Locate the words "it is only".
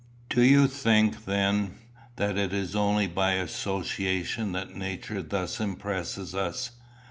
2.35-3.05